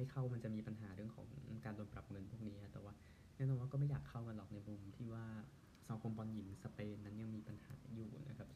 [0.00, 1.26] ไม่เข้ามันจะมีปัญหาเรื่องของ
[1.64, 2.92] การโดนปรับเงินพวกนี้ฮะแต่ว่า
[3.36, 5.24] แน่นอนว่าก็ไม่อยากเข้ากันหรอกในมุมที่ว่า
[5.88, 8.48] สังคมบอลหญิงสเปนนั้นยังมีปัญหาอยู่นะครับ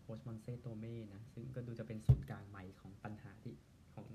[0.00, 3.54] โค้ชมอนเซโตเม่นะซึ่งก็ดูจะเป็นศูนย์กลางใหม่ของปัญหาที่
[3.94, 4.08] ของ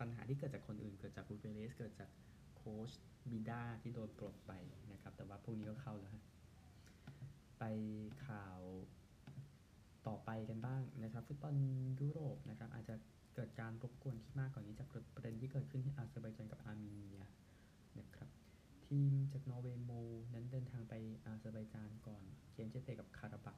[0.00, 2.10] ปัญหาที่เกิดจากคนอื่น เกิดจากรูเบียเลสเกิดจาก
[2.56, 2.90] โค้ช
[3.30, 4.52] บิลด้าที่โดนปลดไป
[4.92, 6.22] นะครับแต่ว่าพวกนี้ก็เข้าแล้วฮะ
[7.58, 7.64] ไป
[8.26, 8.58] ข่าว
[10.08, 11.54] ต่อไปกันบ้างนะครับฟุตบอล
[12.00, 12.94] ยุโรปนะครับอาจจะ
[13.34, 17.20] เกิดการรบกวนที่มากกว่านี้จากประเด็นที่เกิดขึ้นที่อาเซอร์ไบจานกับอาร์เมเนีย
[17.98, 18.28] นะครับ
[18.86, 19.90] ทีมจากนอร์เวย์โมลด์
[20.34, 20.94] นั้นเดินทางไป
[21.24, 22.22] อาเซอร์ไบจานก่อน
[22.54, 23.56] เกมจะเตะกับคาราบัก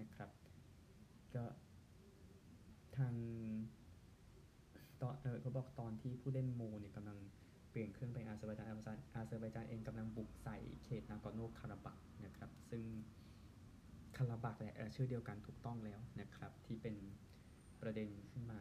[0.00, 0.30] นะครับ
[1.34, 1.44] ก็
[2.96, 3.14] ทาง
[5.00, 7.18] ตอนเออเขาบอกตอนที่ผู้เล่นโมลด์เนี่ยกำลัง
[7.70, 8.66] เปลี่ยนเครื่องไปอาเซอร์ไบจาน
[9.14, 12.82] อาเซอร์ไบจานเองกำลังบุกใส่เขตนากอร์โนคาราบักนะครับซึ่ง
[14.16, 16.96] คาราบักแหละชื่อเดียวกันถูกต้องแล้วนะครับ ที่เป็น
[17.80, 18.60] ประเด็นขึ้นมา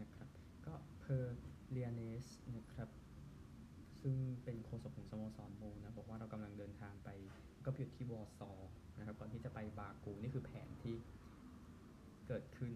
[0.00, 0.28] นะครับ
[0.66, 1.38] ก็เพอร์
[1.70, 2.88] เลียเนสนะครับ
[4.00, 7.08] ซึ่งเป็นโฆษกของสโมสรโมนะ บอกว่าเรากำลังเดินทางไป
[7.64, 8.50] ก็หยุดที่วอร์ซอ
[8.98, 10.96] นะครับ ก่อนที่จะไปบากูนี่คือแผนที่
[12.28, 12.72] เกิดขึ้น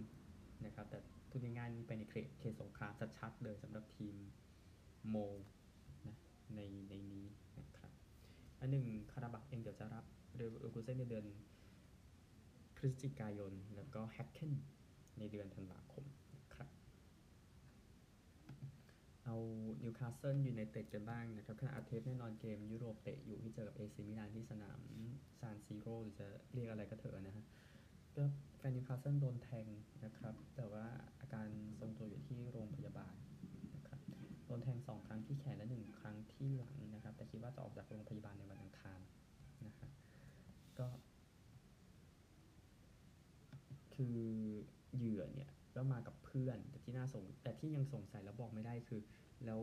[0.64, 2.02] นะครับ แต่พูดง่ายๆนี่เป็นใน
[2.40, 4.16] เขตสงครามชัดๆเลยสำหรับทีม
[5.08, 5.16] โมลด์
[6.06, 6.16] นะ
[6.54, 7.26] ในในนี้
[7.58, 7.90] นะครับ
[8.60, 10.04] อันหนึ่งคาราบักเองเดี๋ยวจะรับ
[10.36, 11.24] เรอร์กูเซนในเดือน
[12.76, 14.52] พฤศจิกายน แล้วก็แฮกเคน
[15.18, 16.04] ในเดือนธันวาคม
[16.36, 16.68] นะครับ
[19.24, 19.36] เอา
[19.82, 24.80] นิวคาสเซิลยูไนเต็ดกันบ้างนะครับขณะอาเทปแน่นอนเกมยุโรปเตะอยู่ที่เจอกับเอซิมิลานที่สนาม
[25.40, 27.44] ซานซีโรหรือจะเรียกอะไรก็เถอะนะฮะ
[28.16, 28.24] ก็
[28.56, 29.66] แฟนนิวคาสเซิลโดนแทง
[30.04, 30.84] นะครับ แต่ว่า
[31.20, 31.48] อาการ
[31.80, 33.14] ทรงตัวอยู่ที่โรงพยาบาล
[33.74, 34.00] นะครับ
[34.46, 39.00] โดนแทง 2 ครั้งที่แขนและ 1 ครั้งที่หลังนะครับ แต่คิดว่าจะออกจากโรงพยาบาลในวันอังคาร
[40.80, 40.88] ก็
[43.94, 44.18] คือ
[44.96, 49.00] เหยื่อเนี่ยก็มากับเพื่อน แต่ที่น่าสงแต่ที่ยังสงสัยแล้วบอกไม่ได้คือ
[49.46, 49.60] แล้ว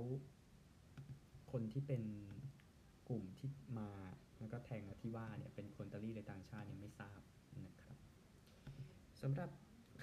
[1.51, 2.03] คนที่เป็น
[3.09, 3.89] กลุ่มที่มา
[4.39, 7.21] แล้วก็แทงที่ว่าเนี่ยเป็นคนตาลีหรือต่างชาติยังไม่ทราบ
[7.67, 7.97] นะครับ
[9.21, 9.49] สำหรับ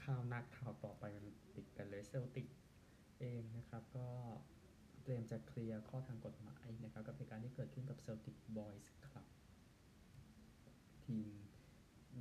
[0.03, 1.27] ข่าวนักข่าวต่อไปมัน
[1.57, 2.47] ติดกันเลยเซลติก
[3.21, 4.09] เองนะครับก็
[5.03, 9.25] เตรียมจะเคลียร์ข้อทางกฎหมายนะครับกับเหตุการณ์ที่เกิดขึ้นกับเซลติกบอยส์ครับ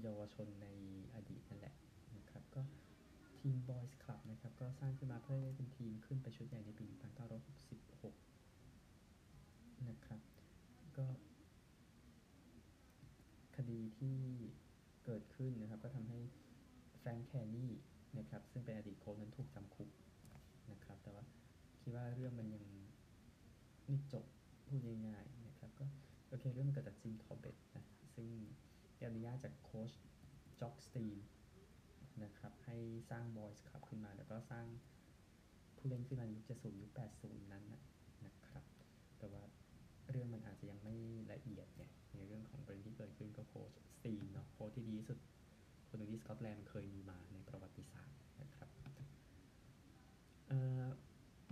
[0.04, 0.68] เยาวชนใน
[1.16, 1.76] อดีตนั่นแหละ
[2.18, 2.62] นะครับก็
[3.40, 6.98] ทีม Boys Club นะครับก็สร้างขึ้นมาเพื่อให้เป็นทีมขึ้นไปชุดใหญ่ในปี 1966
[9.90, 10.22] นะครับ
[10.98, 11.06] ก็
[13.56, 14.18] คดีที่
[15.06, 16.20] เกิดขึ้นนะครับก็ทำให้
[17.00, 17.72] แฟรงค์แคนนี่
[18.18, 19.90] นะครับซึ่งเป็นอดีตโค้ชนั้นถูกจำคุก
[20.72, 21.24] นะครับแต่ว่า
[21.82, 22.64] คิดว่าเรื่องมันยัง
[23.86, 24.26] ไม่จบ
[24.68, 25.86] พูดง่ายๆนะครับก็
[26.28, 27.86] โอเคเรื่องมันเกิดจากจิมทอเบตนะ
[28.16, 28.28] ซึ่ง
[29.00, 29.92] ได้อนุญาตจากโค้ช
[30.60, 31.18] จ็อกสตีน
[32.24, 32.78] นะครับให้
[33.10, 34.66] สร้าง Boys Club ขึ้นมา แล้วก็สร้าง
[35.78, 37.82] ผู้เล่นขึ้นมายุค70ยุค80นั้นนะ
[38.26, 38.64] นะครับ
[39.20, 39.44] แต่ว่า
[40.12, 40.96] เรื่องมันอาจจะยังไม่
[41.32, 41.84] ละเอียดไง
[42.16, 45.20] ในเรื่องของประเด็นที่เกิดขึ้นก็โค้ชสตีนเนาะโค้ชที่ดีที่สุด
[45.88, 48.70] คนหนึ่งที่สกอตแลนด์เคยมีมาในประวัติศาสตร์นะครับ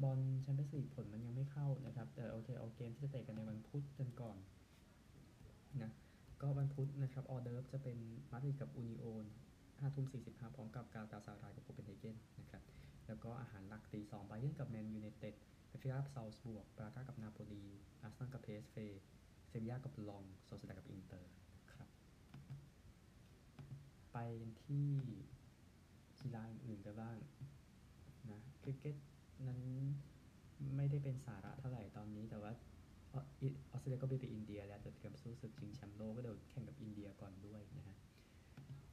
[0.04, 4.38] บอลแชมเปี้ยนส์ลีกผลมันยังไม่เข้านะครับ แต่โอเคเอาเกมที่จะเตะกันในวันพุธกันก่อน
[5.84, 5.92] นะ
[6.42, 7.98] ก็วันพุธนะครับออเดิร์ฟจะเป็น
[8.32, 9.26] มาดริดกับอูนิโอน
[9.80, 12.64] ห้าทุ่มสี่สิบห้าพร้อมกับกาตาซารายกับโคเปนเฮเกนนะครับ
[13.08, 15.36] แล้วก็อาหารหลักตีสองไบเยนกับแมนยูไนเต็ด
[15.68, 17.64] เบฟิลากับเซาส์บวกปรากากับนาโปลี
[18.02, 18.78] อาร์เซนอลกับเพสเฟ
[19.48, 21.32] เซบียากับลองโซเซดากับอินเตอร์
[21.74, 21.90] ครับ
[24.14, 24.18] ไป
[24.64, 24.88] ที่
[26.20, 27.18] กีฬาอื่นๆกันบ้าง
[28.30, 28.96] นะคริกเก็ต
[29.48, 29.60] นั้น
[30.76, 32.52] ไม่ได้เป็นสาระเท่าไหร่ตอนนี้แต่ว่า
[33.14, 33.16] อ
[33.76, 37.96] อส เตรเลียก็ไปไปอินเดียแล้วจะเตรียมสู้ศึกชิงแชมป์โลกก็เดี๋ยวแข่งกับอินเดียก่อนด้วยนะฮะ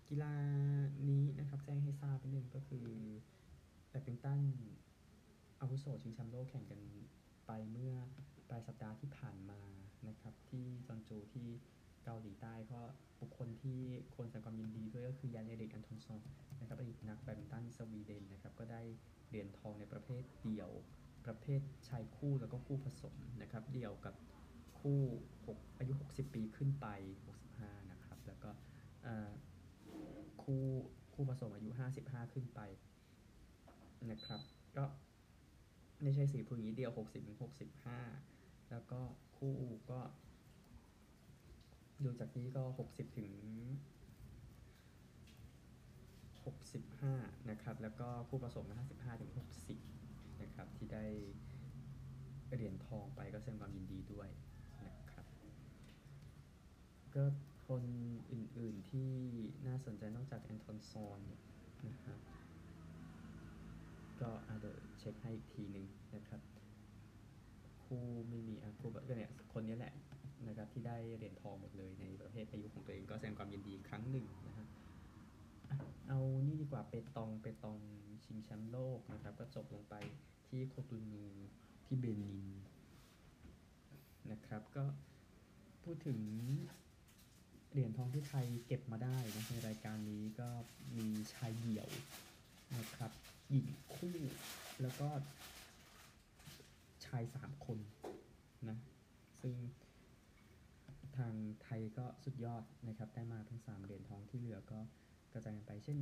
[0.08, 0.34] กีฬา
[1.08, 2.86] นี้นะครับแจ้งให้ทราบไปหนึ่งก็คือ
[3.88, 4.40] แบดมินตัน
[5.60, 6.80] อาวุโสชิงแชมป์โลกแข่งกัน
[7.46, 7.94] ไปเมื่อ
[8.48, 9.60] ปลายสัปดาห์ที่ผ่านมา
[10.08, 11.48] นะครับที่จอนจูที่
[12.04, 12.80] เกาหลีใต้ก็
[13.20, 13.78] บุคคลที่
[14.14, 16.20] ควรแสดงความยินดีด้วยก็คือยันเอเดกอันทอนซอน
[16.60, 18.82] นะครับอดีตนักแบดมินตันสวีเดนนะครับก็ได้
[19.28, 20.70] เหรียญทองในประเภทเดี่ยว
[21.26, 24.14] ประเภทชายคู่แล้วก็คู่ผสมนะครับเดี่ยวกับ
[24.88, 25.02] คู่
[25.42, 26.86] 6อายุ 60 ปีขึ้นไป
[27.38, 28.50] 65 นะครับ แล้วก็
[30.42, 30.62] คู่
[31.12, 31.70] คู่ผสมอายุ
[32.02, 32.60] 55 ขึ้นไป
[34.10, 34.40] นะครับ
[34.76, 34.84] ก็
[36.02, 37.38] ไม่ใช่สีพูนี้เดียว 60ถึง
[38.02, 39.00] 65 แล้วก็
[39.36, 39.54] คู่
[39.90, 40.00] ก็
[42.04, 43.30] ดูจากนี้ก็ 60 ถึง
[46.64, 49.32] 65 นะครับ แล้วก็คู่ผสม 55 ถึง
[49.84, 51.04] 60 นะครับ ที่ได้
[52.54, 54.28] เหรียญทองไปก็แสดงความยินดีด้วย
[57.16, 57.24] ก็
[57.68, 57.84] คน
[58.32, 59.10] อื่นๆที่
[59.66, 61.20] น่าสนใจนอกจากแอนโทนซอน
[61.88, 62.18] นะครับ
[64.20, 66.40] ก็เเดี๋ยวเช็คให้อีกทีหนึ่งนะครับ
[67.84, 69.94] คู่ไม่มีอะคู่ก็เนี่ยคนนี้แหละ
[70.48, 74.66] นะครับที่ได้เหรียญทองหมดเลยในประเภทอายุของตัวเองก็แสดงความยินดีครั้งหนึ่งนะฮะ
[75.70, 75.76] อะ
[76.08, 77.78] เอานี่ดีกว่าเปตองเปตอง
[78.24, 79.94] ชิงแชมป์โลกนะครับ ก็จบลงไป
[80.46, 81.24] ที่โคตูนู
[81.84, 82.40] ที่เบนิน
[84.30, 84.84] นะครับ ก็
[85.82, 86.20] พูดถึง
[87.74, 90.48] เหรียญทองที่ไทยเก็บมาได้นะในรายการนี้ก็
[90.96, 91.88] มีชายเดี่ยว
[92.78, 93.10] นะครับ
[93.50, 94.16] หญิงคู่
[94.82, 95.08] แล้วก็
[97.06, 97.78] ชายสามคน
[98.68, 98.78] นะ
[99.42, 99.54] ซึ่ง
[101.16, 104.80] ทางไทยก็สุดยอดนะครับ ได้มาทั้ง 3 เหรียญทองที่เหลือก็
[105.32, 105.98] กระจายกันไป เช่น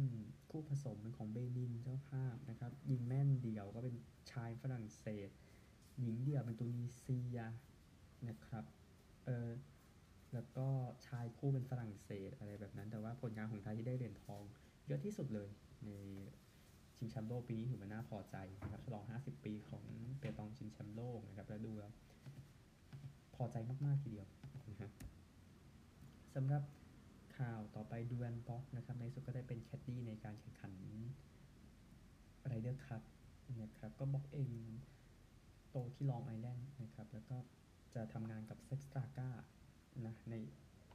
[0.50, 3.96] คู่ผสมเป็นของเบนินเจ้าภาพนะครับยิงแม่นเดี่ยวก็เป็น
[4.32, 5.30] ชายฝรั่งเศส
[6.00, 7.38] หญิงเดี่ยวเป็นตูนิเซีย
[8.28, 8.64] นะครับ
[9.26, 9.48] เออ
[10.34, 10.66] แล้วก็
[11.06, 14.42] ชายคู่เป็นฝรั่งเศสอะไรแบบนั้น แต่ว่าผลงานของไทยที่ได้เหรียญทอง
[14.86, 15.48] เยอะที่สุดเลย
[15.86, 15.90] ใน
[16.96, 19.84] ชิงแชมป์โลกปีนี้ถือว่าน่าพอใจนะครับฉลอง 50 ปีของ
[20.18, 21.92] เปตองชิงแชมป์โลกนะครับแล้วดูแล้ว
[23.34, 23.56] พอใจ
[23.86, 24.26] มาก ๆ ทีเดียว
[24.70, 24.90] นะฮะ
[26.34, 26.62] สำหรับ
[27.38, 30.72] ข่าวต่อไปดูแอนบ็อกนะครับในสุดก็ได้เป็นแคดดี้ในการแข่งขัน
[32.46, 33.02] ไรเดอร์คัพ
[33.62, 34.50] นะครับก็บ็อกเอง
[35.70, 37.36] โตที่ลองไอแลนด์นะครับแล้วก็
[37.94, 39.28] จะทำงานกับเซปป์สตราก้า
[40.06, 40.34] นะใน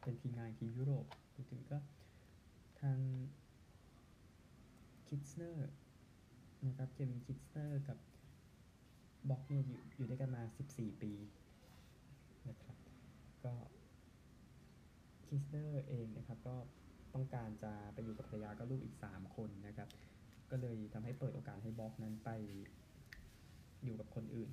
[0.01, 1.77] เป็นทีมงานทีมยุโรปพูดถึงก็
[2.81, 2.99] ทาง
[5.07, 5.71] คิดสเนอร์
[6.65, 7.97] นะครับเควินคิดสเนอร์กับ
[9.29, 10.41] บ็อกเนี่ยอยู่อยู่ด้วยกันมา
[10.71, 11.11] 14 ปี
[12.49, 12.75] นะครับ
[13.43, 13.53] ก็
[15.25, 16.55] คิสเนอร์เองนะครับก็
[17.13, 19.89] ต้องการจะไปอยู่กับภรรยาก็ลูกอีก 3 คนนะครับ
[20.51, 22.29] ก็เลยทำให้เปิดโอกาสให้บ็อกนั้นไป
[23.83, 24.49] อยู่กับคนอื่น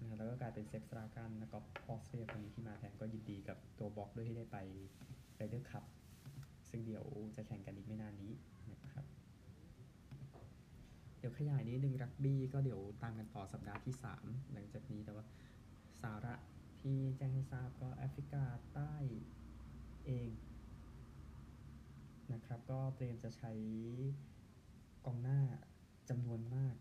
[0.00, 1.58] นะแล้วก็กลายเป็นเซปป์สตราก้านะก็
[1.88, 4.56] ออสเตรียคนนี้ที่มาแทนก็ยินดีกับตัวบ็อกด้วยที่ได้ไป
[5.36, 5.84] ไรเดอร์คัพ
[6.70, 7.04] ซึ่งเดี๋ยว
[7.36, 8.32] จะแข่งกันอีกไม่นานนี้
[8.72, 9.04] นะครับ
[11.18, 15.24] เดี๋ยวขยายนิดนึงรักบี้ก็เดี๋ยวตามกันต่อสัปดาห์ที่ 3 หลังจากนี้แต่ว่า
[16.02, 16.34] สาระ
[16.80, 18.44] ที่แจ้งให้ทราบก็แอฟริกา
[18.74, 18.94] ใต้
[20.06, 20.30] เอง
[22.32, 23.52] นะครับ ก็เตรียมจะใช้
[25.06, 25.40] กองหน้า
[26.08, 26.76] จำนวนมาก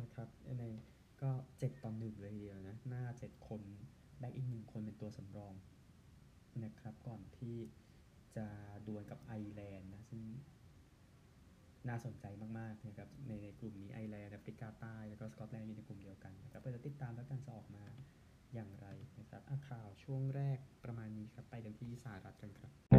[0.00, 0.28] นะครับ
[0.60, 0.64] ใน
[1.24, 3.60] ก็7ต่อหนึ่งเลยเดียวนะ หน้า7คน
[4.18, 5.54] แบ็กอีกหนึ่งคนเป็นตัวสำรอง
[6.64, 7.56] นะครับ ก่อนที่
[8.36, 8.46] จะ
[8.86, 10.22] ดวลกับไอร์แลนด์นะ ซึ่ง
[11.88, 12.24] น่าสนใจ
[12.58, 17.84] มากๆนะครับในในกลุ่มนี้ไอร์แลนด์แอฟริกาใต้ แล้วก็สกอตแลนด์อยู่ในกลุ่มเดียวกันนะครับก็จะติดตามแล้วกันจะออกมา
[18.54, 18.86] อย่างไร
[19.18, 22.93] นะครับข่าวช่วงแรกประมาณนี้ครับ ไปกันที่สหรัฐกันครับ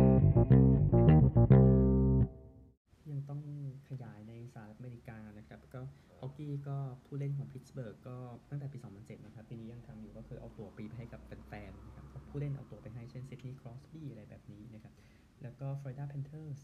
[3.90, 5.82] ข่าวในสหรัฐอเมริกานะครับก็
[6.20, 8.18] ฮอกกี้ก็ผู้เล่นของพิตสเบิร์กก็
[8.50, 14.94] ตั้งแต่ปี 2007 นะครับ ปีนี้ยังทำอยู่ก็คือเอาตั๋วปีไปให้กับแฟนๆนะครับก็ผู้เล่นเอาตั๋วไปให้เช่นซิดนีย์ครอสบี้อะไรแบบนี้นะครับ
[15.42, 16.60] แล้วก็ฟลอริดาแพนเทอร์ส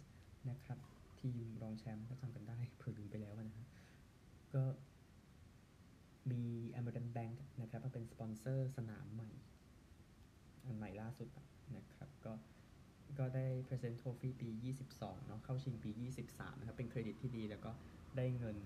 [0.49, 0.79] นะครับ
[1.19, 3.67] ทีมรองแชมป์ก็จำกันได้เผื่อลืมไปแล้วนะฮะ
[4.53, 4.63] ก็
[6.31, 6.43] มี
[6.79, 9.31] Amerant Bank นะครับมาเป็นสปอนเซอร์สนามใหม่
[10.65, 11.29] อันใหม่ล่าสุด
[11.77, 12.33] นะครับก็
[13.19, 14.49] ก็ได้ Presidents' Trophy ปี
[14.93, 15.89] 22 เนาะเข้าชิงปี
[16.27, 17.71] 23 นะครับ เป็นเครดิตที่ดีแล้วก็
[18.17, 18.57] ได้เงิน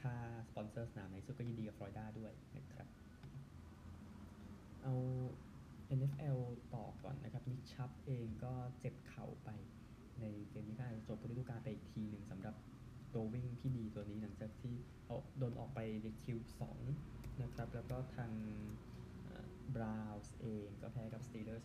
[0.00, 0.16] ค่า
[0.48, 2.88] สปอนเซอร์สนามในสุดก็ยินดีกับฟลอริดาด้วยนะครับ
[4.82, 4.94] เอา
[5.98, 6.38] NFL
[6.74, 9.48] ต่อก่อนนะครับนิกชับเองก็เจ็บเข่าไป
[10.20, 12.54] ในเกมนี้ก็อาจจบฤดูกาลไปอีกทีหนึ่งสำหรับ
[13.14, 14.74] ตัววิ่งที่ดีตัวนี้หลังจากที่
[15.06, 16.78] เอาโดนออกไปใน Q สอง
[17.42, 18.32] นะครับแล้วก็ทาง
[19.76, 21.64] บราวน์สเองก็แพ้กับสตีเลอร์ส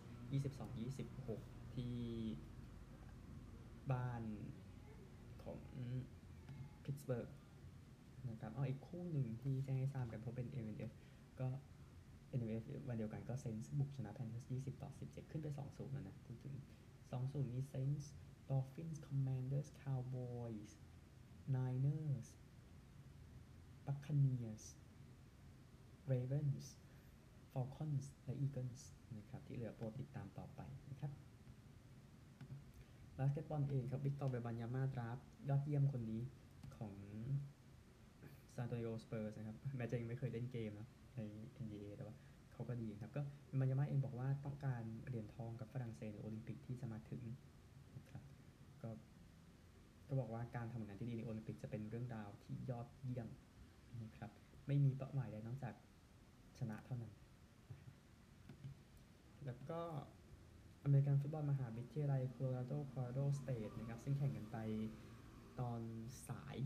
[1.20, 1.96] 22-26 ที่
[3.92, 4.22] บ้าน
[5.42, 5.60] ของ
[6.84, 7.30] พิตสเบิร์ก
[8.30, 10.92] นะครับอาอีกคู่หนึ่งที่แจ้งให้ทราบกันเพราะเป็น MNF
[11.40, 11.48] ก็
[12.40, 16.54] NFL วันเดียวกันก็เซนต์สบุกชนะแพนเทอร์ส20ต่อ17ขึ้นไป2-0แล้วนะพูดถึง
[17.04, 18.10] 2-0มีเซนต์ส
[18.48, 20.70] Dolphins Commanders Cowboys
[21.56, 22.28] Niners
[23.86, 24.64] Buccaneers
[26.10, 26.66] Ravens
[27.52, 28.82] Falcons และ Eagles
[29.16, 30.60] นะครับที่เหลือโปรดติดตามต่อไป
[30.90, 31.10] นะครับ
[33.24, 36.22] บาสเกตบอลเองครับวิกตอร์เวมบันยามา draftยอดเยี่ยมคนนี้
[36.76, 36.92] ของ
[38.54, 41.20] ซานอันโตนิโอสเปอร์สนะครับแม้จะยังไม่เคยเล่นเกมนะใน
[41.64, 42.14] NBA แต่ว่า
[42.52, 43.22] เขาก็ดีครับเวม
[43.60, 47.22] บันยามาเองบอกว่าต้องการเหรียญทองกับฝรั่งเศสในโอลิมปิกที่จะมาถึง
[47.96, 48.22] นะครับ
[48.82, 48.90] ก็
[50.08, 53.28] ก็บอกว่าการทำผลงานที่ดีในโอลิมปิกจะเป็นเรื่องราวที่ยอดเยี่ยม
[54.04, 54.30] นะครับ
[54.66, 55.74] ไม่มีเป้าหมายใดนอกจาก
[56.58, 57.12] ชนะเท่านั้น
[59.46, 59.80] แล้วก็
[60.92, 64.58] เมริกันฟุตบอลมหาวิทยาลัยโคโลราโดโค o โ o โดสเตทนะครับ ซึ่งแข่งกันไป
[65.60, 65.80] ตอน
[66.28, 66.56] สาย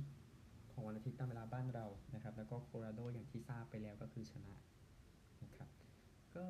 [0.73, 4.55] ของวันอาทิตย์ตามเวลาบ้านเรานะครับ แล้วก็โคโลราโดอย่างที่ทราบไปแล้วก็คือชนะ
[5.43, 5.69] นะครับ
[6.37, 6.45] ก็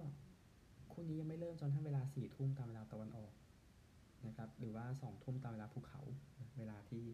[0.93, 3.33] คู่นี้ยังไม่เริ่มจนทั้งเวลาสี่ทุ่มตามเวลาตะวันออก
[4.27, 6.01] นะครับ หรือว่าสองทุ่มตามเวลาภูเขา
[6.59, 7.05] เวลาที่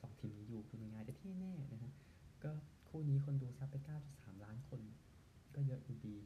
[0.00, 1.92] สองทีมนี้อยู่พูดง่ายๆแต่ที่แน่นะฮะ
[2.44, 2.50] ก็
[2.88, 3.76] คู่นี้คนดูซับไป
[4.10, 4.80] 9.3 ล้านคน
[5.54, 6.16] ก็เยอะอยู่ดี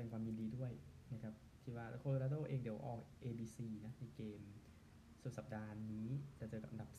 [0.00, 0.72] แสดงความยินดีด้วย
[1.12, 4.40] นะครับที่ว่าโคโลราโดเองเดี๋ยวออก ABC นะในเกม
[5.22, 6.06] สุดสัปดาห์นี้
[6.38, 6.90] จะเจอกับอันดับ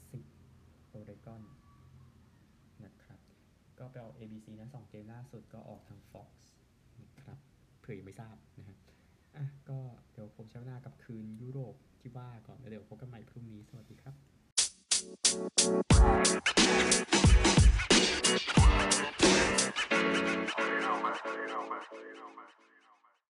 [0.41, 1.41] 10โอเรกอน
[2.85, 3.19] นะครับ
[3.79, 6.29] ก็ไปออก ABC นะสองเกมล่าสุดก็ออกทาง Fox
[7.03, 7.37] นะครับ
[7.79, 8.77] เผื่อไม่ทราบนะฮะ
[9.35, 9.79] อะก็
[10.11, 14.15] เดี๋ยวผมใช้เวลากับคืนยุโรปที่ว่าก่อนแล้วเดี๋ยวพบกันใหม่พรุ่งนี้สวัสดีครับ